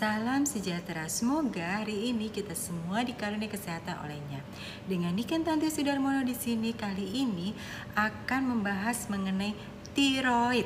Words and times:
Salam 0.00 0.48
sejahtera. 0.48 1.12
Semoga 1.12 1.84
hari 1.84 2.08
ini 2.08 2.32
kita 2.32 2.56
semua 2.56 3.04
dikaruniai 3.04 3.52
kesehatan 3.52 4.00
olehnya. 4.00 4.40
Dengan 4.88 5.12
Niken 5.12 5.44
Tanti 5.44 5.68
Sudarmono 5.68 6.24
di 6.24 6.32
sini 6.32 6.72
kali 6.72 7.20
ini 7.20 7.52
akan 7.92 8.48
membahas 8.48 9.12
mengenai 9.12 9.52
tiroid. 9.92 10.64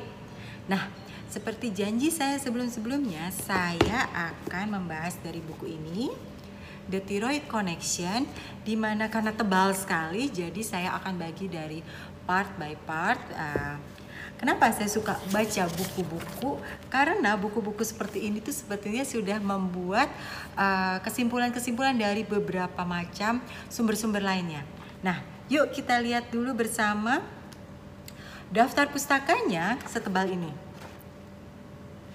Nah, 0.70 0.86
seperti 1.26 1.74
janji 1.74 2.14
saya 2.14 2.38
sebelum-sebelumnya, 2.38 3.34
saya 3.34 4.06
akan 4.14 4.78
membahas 4.78 5.18
dari 5.18 5.42
buku 5.42 5.66
ini 5.66 6.14
The 6.87 7.02
Thyroid 7.02 7.51
Connection 7.51 8.30
di 8.62 8.78
mana 8.78 9.10
karena 9.10 9.34
tebal 9.34 9.74
sekali 9.74 10.30
jadi 10.30 10.62
saya 10.62 10.95
akan 11.02 11.18
bagi 11.18 11.51
dari 11.51 11.82
part 12.23 12.54
by 12.54 12.78
part 12.87 13.18
uh, 13.34 13.82
Kenapa 14.34 14.66
saya 14.74 14.91
suka 14.91 15.15
baca 15.30 15.62
buku-buku? 15.79 16.59
Karena 16.91 17.38
buku-buku 17.38 17.87
seperti 17.87 18.27
ini 18.27 18.43
tuh 18.43 18.52
sepertinya 18.52 19.07
sudah 19.07 19.38
membuat 19.38 20.10
uh, 20.59 20.98
kesimpulan-kesimpulan 21.07 21.95
uh, 21.97 22.02
dari 22.10 22.27
beberapa 22.27 22.83
macam 22.83 23.38
sumber-sumber 23.70 24.20
lainnya. 24.20 24.66
Nah, 25.07 25.23
yuk 25.47 25.70
kita 25.70 26.02
lihat 26.02 26.34
dulu 26.34 26.66
bersama 26.66 27.23
daftar 28.51 28.91
pustakanya 28.91 29.79
setebal 29.87 30.26
ini. 30.26 30.65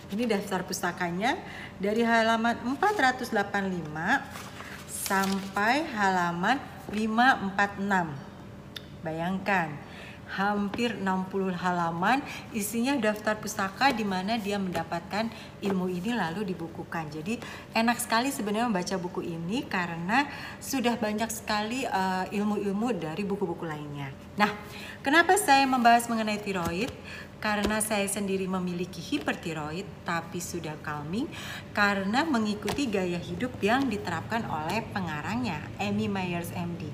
Ini 0.09 0.25
daftar 0.25 0.65
pustakanya 0.65 1.37
dari 1.77 2.01
halaman 2.01 2.57
485 2.81 3.29
sampai 4.89 5.85
halaman 5.93 6.57
546. 6.89 9.05
Bayangkan, 9.05 9.69
hampir 10.29 10.93
60 10.93 11.53
halaman 11.57 12.21
isinya 12.53 12.93
daftar 12.97 13.37
pustaka 13.41 13.89
di 13.89 14.05
mana 14.05 14.37
dia 14.37 14.61
mendapatkan 14.61 15.29
ilmu 15.65 15.89
ini 15.89 16.13
lalu 16.13 16.53
dibukukan. 16.53 17.09
Jadi 17.09 17.41
enak 17.73 17.97
sekali 17.97 18.29
sebenarnya 18.29 18.69
membaca 18.69 18.95
buku 19.01 19.25
ini 19.25 19.65
karena 19.65 20.29
sudah 20.61 20.95
banyak 20.95 21.29
sekali 21.33 21.85
eh, 21.85 22.25
ilmu-ilmu 22.37 22.93
uh, 22.93 22.95
dari 22.95 23.23
buku-buku 23.25 23.65
lainnya. 23.65 24.13
Nah, 24.37 24.51
kenapa 25.01 25.35
saya 25.35 25.65
membahas 25.65 26.05
mengenai 26.07 26.39
tiroid? 26.39 26.91
Karena 27.39 27.79
saya 27.79 28.03
sendiri 28.03 28.51
memiliki 28.51 28.99
hipertiroid 28.99 29.87
tapi 30.03 30.43
sudah 30.43 30.75
calming 30.83 31.23
karena 31.71 32.27
mengikuti 32.27 32.83
gaya 32.91 33.15
hidup 33.15 33.55
yang 33.63 33.87
diterapkan 33.87 34.43
oleh 34.43 34.83
pengarangnya 34.91 35.63
Amy 35.79 36.11
Myers 36.11 36.51
MD. 36.51 36.91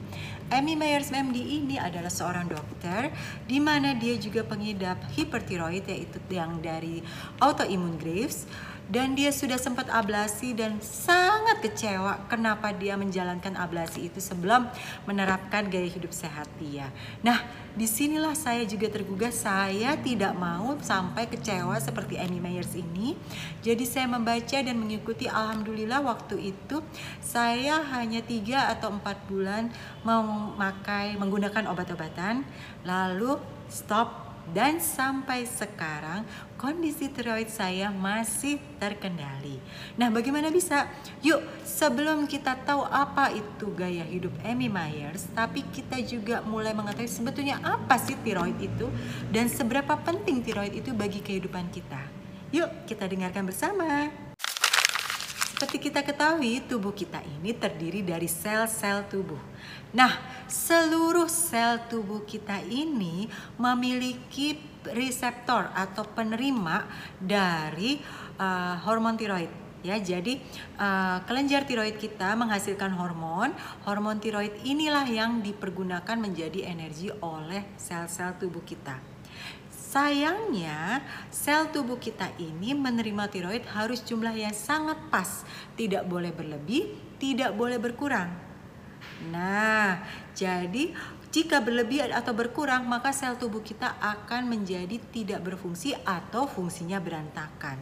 Amy 0.55 0.79
Myers 0.79 1.11
MD 1.11 1.35
ini 1.35 1.75
adalah 1.75 2.07
seorang 2.07 2.47
dokter 2.47 3.11
di 3.43 3.59
mana 3.59 3.91
dia 3.91 4.15
juga 4.15 4.39
pengidap 4.47 4.95
hipertiroid 5.11 5.83
yaitu 5.83 6.15
yang 6.31 6.63
dari 6.63 7.03
autoimmune 7.43 7.99
Graves 7.99 8.47
dan 8.85 9.17
dia 9.17 9.33
sudah 9.33 9.57
sempat 9.57 9.89
ablasi 9.89 10.53
dan 10.53 10.77
sangat 10.81 11.61
kecewa 11.65 12.29
kenapa 12.29 12.69
dia 12.69 12.93
menjalankan 12.93 13.57
ablasi 13.57 14.13
itu 14.13 14.21
sebelum 14.21 14.69
menerapkan 15.09 15.65
gaya 15.65 15.89
hidup 15.89 16.13
sehat 16.13 16.45
dia. 16.61 16.93
Nah, 17.25 17.41
di 17.73 17.89
sinilah 17.89 18.37
saya 18.37 18.61
juga 18.63 18.87
tergugah 18.87 19.33
saya 19.33 19.97
tidak 19.99 20.37
mau 20.37 20.77
sampai 20.79 21.25
kecewa 21.25 21.75
seperti 21.81 22.21
Amy 22.21 22.37
Myers 22.37 22.77
ini. 22.77 23.17
Jadi 23.65 23.83
saya 23.83 24.05
membaca 24.05 24.57
dan 24.61 24.77
mengikuti 24.77 25.25
alhamdulillah 25.25 26.05
waktu 26.05 26.53
itu 26.53 26.85
saya 27.19 27.81
hanya 27.97 28.21
tiga 28.21 28.69
atau 28.69 28.93
empat 28.93 29.17
bulan 29.25 29.73
memakai 30.05 31.17
menggunakan 31.17 31.65
obat-obatan 31.73 32.45
lalu 32.85 33.41
stop 33.65 34.24
dan 34.53 34.77
sampai 34.77 35.47
sekarang 35.47 36.27
kondisi 36.59 37.09
tiroid 37.09 37.49
saya 37.49 37.89
masih 37.93 38.61
terkendali. 38.77 39.57
Nah, 39.95 40.09
bagaimana 40.09 40.49
bisa? 40.53 40.89
Yuk, 41.21 41.41
sebelum 41.65 42.25
kita 42.29 42.57
tahu 42.65 42.85
apa 42.85 43.33
itu 43.33 43.69
gaya 43.73 44.05
hidup 44.05 44.33
Amy 44.45 44.69
Myers, 44.69 45.29
tapi 45.33 45.65
kita 45.73 46.01
juga 46.05 46.41
mulai 46.45 46.73
mengetahui 46.73 47.09
sebetulnya 47.09 47.61
apa 47.61 47.97
sih 48.01 48.17
tiroid 48.21 48.57
itu 48.57 48.89
dan 49.29 49.49
seberapa 49.49 49.93
penting 50.01 50.41
tiroid 50.41 50.73
itu 50.73 50.91
bagi 50.93 51.21
kehidupan 51.21 51.69
kita. 51.69 52.01
Yuk, 52.53 52.89
kita 52.89 53.09
dengarkan 53.09 53.45
bersama. 53.45 54.24
Seperti 55.55 55.87
kita 55.87 56.03
ketahui, 56.03 56.59
tubuh 56.67 56.91
kita 56.91 57.23
ini 57.23 57.55
terdiri 57.55 58.03
dari 58.03 58.27
sel-sel 58.27 59.07
tubuh. 59.07 59.39
Nah, 59.95 60.11
seluruh 60.51 61.31
sel 61.31 61.79
tubuh 61.87 62.27
kita 62.27 62.59
ini 62.67 63.31
memiliki 63.55 64.59
reseptor 64.83 65.71
atau 65.71 66.03
penerima 66.11 66.83
dari 67.15 67.95
uh, 68.35 68.83
hormon 68.83 69.15
tiroid 69.15 69.47
ya. 69.79 69.95
Jadi 69.95 70.43
uh, 70.75 71.23
kelenjar 71.23 71.63
tiroid 71.63 71.95
kita 72.03 72.35
menghasilkan 72.35 72.91
hormon. 72.91 73.55
Hormon 73.87 74.19
tiroid 74.19 74.59
inilah 74.67 75.07
yang 75.07 75.39
dipergunakan 75.39 76.19
menjadi 76.19 76.67
energi 76.67 77.15
oleh 77.23 77.63
sel-sel 77.79 78.35
tubuh 78.35 78.67
kita 78.67 79.14
Sayangnya, 79.95 80.99
sel 81.31 81.71
tubuh 81.71 81.95
kita 81.95 82.27
ini 82.35 82.75
menerima 82.75 83.31
tiroid 83.31 83.63
harus 83.71 84.03
jumlah 84.03 84.35
yang 84.35 84.51
sangat 84.51 84.99
pas, 85.07 85.47
tidak 85.79 86.03
boleh 86.03 86.35
berlebih, 86.35 86.91
tidak 87.15 87.55
boleh 87.55 87.79
berkurang. 87.79 88.27
Nah, 89.31 90.03
jadi 90.35 90.91
jika 91.31 91.63
berlebih 91.63 92.11
atau 92.11 92.35
berkurang, 92.35 92.83
maka 92.83 93.15
sel 93.15 93.39
tubuh 93.39 93.63
kita 93.63 93.95
akan 94.03 94.51
menjadi 94.51 94.99
tidak 95.15 95.39
berfungsi 95.47 95.95
atau 96.03 96.43
fungsinya 96.43 96.99
berantakan. 96.99 97.79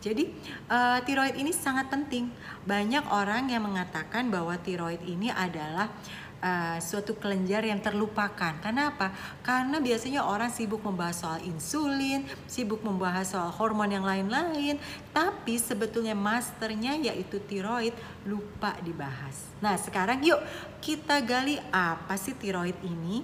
Jadi 0.00 0.32
uh, 0.72 1.04
tiroid 1.04 1.36
ini 1.36 1.52
sangat 1.52 1.92
penting. 1.92 2.32
Banyak 2.64 3.04
orang 3.12 3.52
yang 3.52 3.68
mengatakan 3.68 4.32
bahwa 4.32 4.56
tiroid 4.56 5.04
ini 5.04 5.28
adalah 5.28 5.92
uh, 6.40 6.78
suatu 6.82 7.16
kelenjar 7.16 7.64
yang 7.64 7.78
terlupakan. 7.78 8.58
Karena 8.58 8.92
apa? 8.92 9.12
Karena 9.44 9.78
biasanya 9.78 10.26
orang 10.26 10.50
sibuk 10.50 10.82
membahas 10.82 11.22
soal 11.22 11.40
insulin, 11.44 12.26
sibuk 12.48 12.82
membahas 12.82 13.32
soal 13.32 13.52
hormon 13.54 13.92
yang 13.92 14.04
lain-lain, 14.04 14.80
tapi 15.14 15.60
sebetulnya 15.60 16.16
masternya 16.16 16.96
yaitu 16.98 17.38
tiroid 17.44 17.94
lupa 18.26 18.76
dibahas. 18.82 19.48
Nah, 19.60 19.76
sekarang 19.76 20.20
yuk 20.24 20.40
kita 20.80 21.20
gali 21.24 21.60
apa 21.70 22.16
sih 22.16 22.32
tiroid 22.36 22.76
ini? 22.84 23.22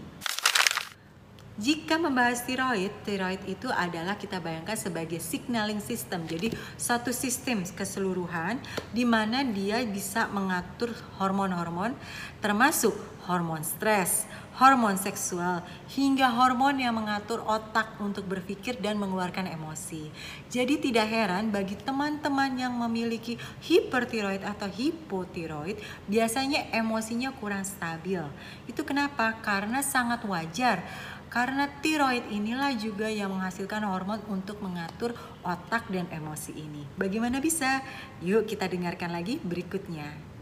Jika 1.56 1.96
membahas 1.96 2.44
tiroid, 2.44 2.92
tiroid 3.08 3.40
itu 3.48 3.72
adalah 3.72 4.20
kita 4.20 4.44
bayangkan 4.44 4.76
sebagai 4.76 5.16
signaling 5.24 5.80
system. 5.80 6.28
Jadi 6.28 6.52
satu 6.76 7.16
sistem 7.16 7.64
keseluruhan 7.64 8.60
di 8.92 9.08
mana 9.08 9.40
dia 9.40 9.80
bisa 9.88 10.28
mengatur 10.28 10.92
hormon-hormon 11.16 11.96
termasuk 12.44 12.92
hormon 13.26 13.64
stres, 13.66 14.28
hormon 14.56 14.94
seksual, 14.96 15.60
hingga 15.92 16.30
hormon 16.30 16.78
yang 16.78 16.94
mengatur 16.94 17.42
otak 17.42 17.98
untuk 17.98 18.24
berpikir 18.24 18.78
dan 18.78 18.96
mengeluarkan 19.02 19.50
emosi. 19.50 20.08
Jadi 20.46 20.78
tidak 20.78 21.10
heran 21.10 21.50
bagi 21.50 21.74
teman-teman 21.74 22.54
yang 22.54 22.72
memiliki 22.72 23.34
hipertiroid 23.66 24.46
atau 24.46 24.70
hipotiroid, 24.70 25.76
biasanya 26.06 26.70
emosinya 26.70 27.34
kurang 27.36 27.66
stabil. 27.66 28.22
Itu 28.70 28.86
kenapa? 28.86 29.34
Karena 29.42 29.82
sangat 29.82 30.22
wajar 30.22 30.86
karena 31.26 31.68
tiroid 31.82 32.26
inilah 32.30 32.72
juga 32.78 33.10
yang 33.10 33.34
menghasilkan 33.34 33.82
hormon 33.84 34.22
untuk 34.30 34.62
mengatur 34.62 35.12
otak 35.42 35.90
dan 35.90 36.06
emosi 36.08 36.54
ini. 36.54 36.86
Bagaimana 36.94 37.42
bisa? 37.42 37.82
Yuk 38.22 38.46
kita 38.46 38.70
dengarkan 38.70 39.12
lagi 39.12 39.42
berikutnya. 39.42 40.36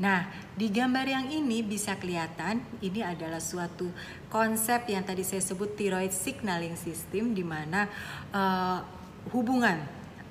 Nah, 0.00 0.32
di 0.56 0.72
gambar 0.72 1.04
yang 1.04 1.26
ini 1.28 1.60
bisa 1.60 2.00
kelihatan 2.00 2.64
ini 2.80 3.04
adalah 3.04 3.36
suatu 3.36 3.92
konsep 4.32 4.88
yang 4.88 5.04
tadi 5.04 5.20
saya 5.20 5.44
sebut 5.44 5.76
thyroid 5.76 6.08
signaling 6.08 6.72
system 6.72 7.36
di 7.36 7.44
mana 7.44 7.84
uh, 8.32 8.80
hubungan 9.28 9.76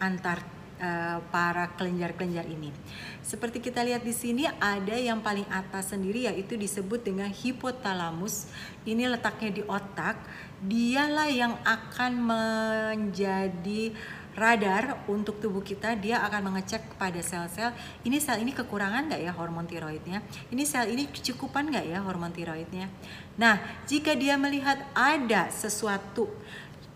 antar 0.02 0.59
uh, 0.80 1.20
para 1.30 1.70
kelenjar-kelenjar 1.76 2.48
ini. 2.50 2.74
Seperti 3.22 3.62
kita 3.62 3.86
lihat 3.86 4.02
di 4.02 4.16
sini 4.16 4.48
ada 4.48 4.96
yang 4.96 5.22
paling 5.22 5.46
atas 5.52 5.94
sendiri 5.94 6.26
yaitu 6.26 6.56
disebut 6.58 7.06
dengan 7.06 7.30
hipotalamus. 7.30 8.50
Ini 8.88 9.12
letaknya 9.12 9.52
di 9.54 9.64
otak. 9.68 10.18
Dialah 10.60 11.30
yang 11.32 11.56
akan 11.64 12.12
menjadi 12.20 13.96
radar 14.40 15.04
untuk 15.12 15.44
tubuh 15.44 15.60
kita 15.60 16.00
dia 16.00 16.24
akan 16.24 16.50
mengecek 16.54 16.96
kepada 16.96 17.20
sel-sel 17.20 17.76
ini 18.08 18.24
sel 18.24 18.40
ini 18.40 18.56
kekurangan 18.56 19.12
nggak 19.12 19.22
ya 19.28 19.36
hormon 19.36 19.68
tiroidnya 19.68 20.24
ini 20.54 20.64
sel 20.64 20.88
ini 20.88 21.12
kecukupan 21.12 21.68
nggak 21.68 21.86
ya 21.92 22.00
hormon 22.00 22.32
tiroidnya 22.32 22.88
nah 23.36 23.60
jika 23.84 24.16
dia 24.16 24.40
melihat 24.40 24.80
ada 24.96 25.52
sesuatu 25.52 26.32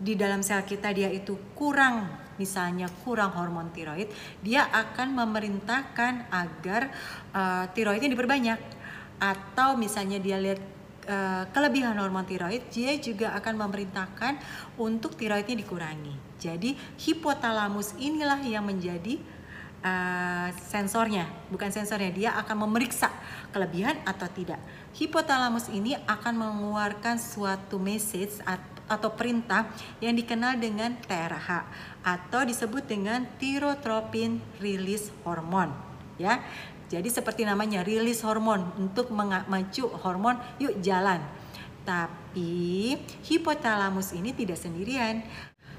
di 0.00 0.16
dalam 0.16 0.40
sel 0.40 0.64
kita 0.64 0.90
dia 0.96 1.12
itu 1.12 1.36
kurang 1.52 2.23
misalnya 2.40 2.90
kurang 3.02 3.34
hormon 3.34 3.70
tiroid, 3.70 4.10
dia 4.40 4.66
akan 4.70 5.14
memerintahkan 5.14 6.30
agar 6.32 6.90
uh, 7.34 7.64
tiroidnya 7.72 8.10
diperbanyak. 8.10 8.60
Atau 9.18 9.78
misalnya 9.78 10.18
dia 10.18 10.36
lihat 10.36 10.60
uh, 11.06 11.44
kelebihan 11.54 11.96
hormon 11.96 12.26
tiroid, 12.26 12.66
dia 12.70 12.94
juga 12.98 13.32
akan 13.38 13.66
memerintahkan 13.66 14.38
untuk 14.80 15.14
tiroidnya 15.14 15.54
dikurangi. 15.58 16.14
Jadi 16.40 16.76
hipotalamus 17.00 17.96
inilah 17.96 18.42
yang 18.44 18.68
menjadi 18.68 19.16
uh, 19.84 20.48
sensornya, 20.56 21.28
bukan 21.52 21.68
sensornya, 21.68 22.10
dia 22.10 22.30
akan 22.40 22.64
memeriksa 22.66 23.12
kelebihan 23.52 24.00
atau 24.08 24.26
tidak. 24.32 24.58
Hipotalamus 24.96 25.68
ini 25.70 25.94
akan 26.08 26.34
mengeluarkan 26.40 27.20
suatu 27.20 27.76
message 27.76 28.40
atau 28.84 29.10
perintah 29.12 29.68
yang 30.00 30.16
dikenal 30.16 30.56
dengan 30.60 30.96
TRH 31.04 31.48
atau 32.04 32.40
disebut 32.44 32.84
dengan 32.84 33.24
tirotropin 33.40 34.40
release 34.60 35.12
hormone 35.24 35.72
ya. 36.20 36.40
Jadi 36.84 37.08
seperti 37.08 37.42
namanya 37.48 37.80
rilis 37.80 38.20
hormon 38.22 38.60
untuk 38.76 39.08
memacu 39.10 39.88
hormon 40.04 40.36
yuk 40.60 40.78
jalan. 40.84 41.18
Tapi 41.82 42.94
hipotalamus 43.24 44.12
ini 44.12 44.30
tidak 44.36 44.60
sendirian. 44.60 45.24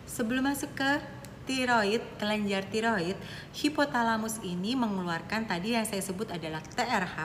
Sebelum 0.06 0.50
masuk 0.50 0.74
ke 0.78 1.02
tiroid, 1.46 2.02
kelenjar 2.18 2.66
tiroid, 2.68 3.16
hipotalamus 3.54 4.42
ini 4.42 4.74
mengeluarkan 4.74 5.46
tadi 5.46 5.78
yang 5.78 5.86
saya 5.86 6.02
sebut 6.02 6.34
adalah 6.34 6.60
TRH. 6.60 7.18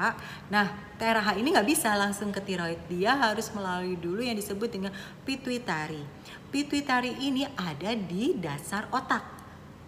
Nah, 0.52 0.69
TRH 1.00 1.40
ini 1.40 1.56
nggak 1.56 1.69
bisa 1.69 1.96
langsung 1.96 2.31
ke 2.31 2.38
tiroid, 2.44 2.78
dia 2.87 3.17
harus 3.17 3.49
melalui 3.56 3.96
dulu 3.96 4.20
yang 4.20 4.37
disebut 4.37 4.69
dengan 4.69 4.93
pituitari. 5.25 6.05
Pituitari 6.52 7.17
ini 7.25 7.49
ada 7.56 7.96
di 7.96 8.37
dasar 8.37 8.87
otak. 8.93 9.25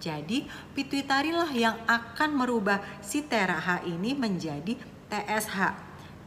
Jadi, 0.02 0.48
pituitari 0.74 1.30
lah 1.30 1.52
yang 1.54 1.78
akan 1.86 2.34
merubah 2.34 2.82
si 2.98 3.22
TRH 3.22 3.86
ini 3.86 4.18
menjadi 4.18 4.74
TSH. 5.06 5.58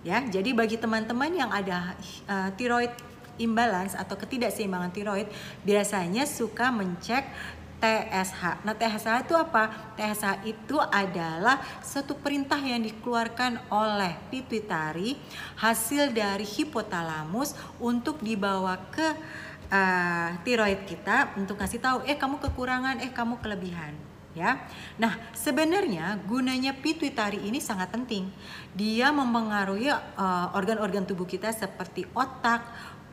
Ya, 0.05 0.21
jadi 0.21 0.53
bagi 0.53 0.77
teman-teman 0.77 1.33
yang 1.33 1.49
ada 1.49 1.97
uh, 2.29 2.53
tiroid 2.53 2.93
imbalance 3.41 3.97
atau 3.97 4.15
ketidakseimbangan 4.15 4.91
tiroid 4.95 5.27
biasanya 5.67 6.23
suka 6.23 6.71
mencek 6.71 7.25
TSH. 7.79 8.65
Nah, 8.65 8.73
TSH 8.73 9.27
itu 9.27 9.35
apa? 9.35 9.93
TSH 9.99 10.47
itu 10.47 10.77
adalah 10.79 11.59
suatu 11.83 12.15
perintah 12.17 12.57
yang 12.57 12.81
dikeluarkan 12.81 13.69
oleh 13.69 14.15
pituitari 14.31 15.19
hasil 15.59 16.15
dari 16.15 16.47
hipotalamus 16.47 17.53
untuk 17.77 18.23
dibawa 18.23 18.79
ke 18.89 19.07
uh, 19.69 20.29
tiroid 20.41 20.87
kita 20.87 21.35
untuk 21.37 21.59
kasih 21.59 21.81
tahu 21.83 21.97
eh 22.07 22.17
kamu 22.17 22.41
kekurangan, 22.41 23.03
eh 23.03 23.11
kamu 23.11 23.43
kelebihan 23.43 23.93
ya. 24.35 24.67
Nah, 24.99 25.15
sebenarnya 25.31 26.19
gunanya 26.27 26.75
pituitari 26.75 27.39
ini 27.47 27.63
sangat 27.63 27.89
penting. 27.89 28.27
Dia 28.75 29.09
mempengaruhi 29.15 29.89
uh, 29.89 30.51
organ-organ 30.51 31.07
uh, 31.07 31.09
tubuh 31.09 31.25
kita 31.25 31.49
seperti 31.55 32.03
otak, 32.11 32.61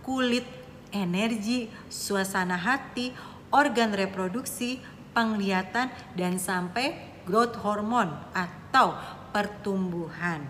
kulit, 0.03 0.45
energi, 0.91 1.71
suasana 1.89 2.59
hati, 2.59 3.15
organ 3.53 3.93
reproduksi, 3.93 4.81
penglihatan, 5.13 5.93
dan 6.17 6.41
sampai 6.41 6.97
growth 7.29 7.61
hormone 7.63 8.11
atau 8.33 8.97
pertumbuhan. 9.31 10.43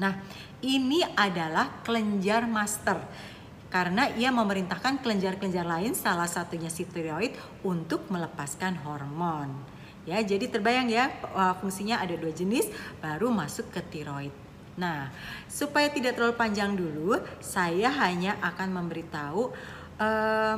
Nah, 0.00 0.18
ini 0.64 1.04
adalah 1.14 1.84
kelenjar 1.86 2.48
master 2.48 2.98
karena 3.70 4.06
ia 4.14 4.30
memerintahkan 4.30 5.02
kelenjar-kelenjar 5.02 5.66
lain 5.66 5.98
salah 5.98 6.30
satunya 6.30 6.70
si 6.70 6.86
tiroid 6.86 7.34
untuk 7.66 8.06
melepaskan 8.06 8.78
hormon. 8.86 9.50
Ya, 10.06 10.22
jadi 10.22 10.46
terbayang 10.46 10.86
ya 10.92 11.10
uh, 11.34 11.58
fungsinya 11.58 11.98
ada 11.98 12.14
dua 12.14 12.30
jenis 12.30 12.70
baru 13.02 13.34
masuk 13.34 13.74
ke 13.74 13.80
tiroid. 13.90 14.30
Nah, 14.74 15.10
supaya 15.46 15.90
tidak 15.90 16.18
terlalu 16.18 16.34
panjang 16.34 16.74
dulu, 16.74 17.18
saya 17.38 17.90
hanya 18.02 18.34
akan 18.42 18.74
memberitahu 18.74 19.54
uh, 20.02 20.56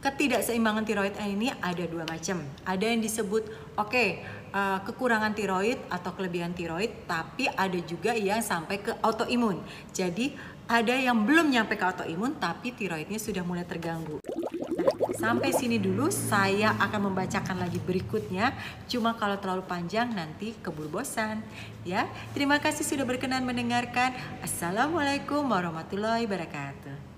ketidakseimbangan 0.00 0.84
tiroid 0.88 1.14
ini 1.20 1.52
ada 1.60 1.84
dua 1.84 2.08
macam. 2.08 2.40
Ada 2.64 2.84
yang 2.88 3.00
disebut 3.04 3.44
oke 3.76 3.92
okay, 3.92 4.24
uh, 4.56 4.80
kekurangan 4.84 5.36
tiroid 5.36 5.76
atau 5.92 6.10
kelebihan 6.16 6.56
tiroid, 6.56 7.04
tapi 7.04 7.46
ada 7.52 7.78
juga 7.84 8.16
yang 8.16 8.40
sampai 8.40 8.80
ke 8.80 8.96
autoimun. 9.04 9.60
Jadi 9.92 10.32
ada 10.70 10.96
yang 10.96 11.28
belum 11.28 11.52
nyampe 11.52 11.76
ke 11.76 11.84
autoimun 11.84 12.40
tapi 12.40 12.72
tiroidnya 12.72 13.20
sudah 13.20 13.44
mulai 13.44 13.68
terganggu. 13.68 14.18
Sampai 15.20 15.52
sini 15.52 15.76
dulu 15.76 16.08
saya 16.08 16.72
akan 16.80 17.12
membacakan 17.12 17.60
lagi 17.60 17.76
berikutnya. 17.76 18.56
Cuma 18.88 19.12
kalau 19.20 19.36
terlalu 19.36 19.60
panjang 19.68 20.08
nanti 20.08 20.56
keburu 20.64 20.88
bosan. 20.88 21.44
Ya, 21.84 22.08
terima 22.32 22.56
kasih 22.56 22.88
sudah 22.88 23.04
berkenan 23.04 23.44
mendengarkan. 23.44 24.16
Assalamualaikum 24.40 25.44
warahmatullahi 25.44 26.24
wabarakatuh. 26.24 27.12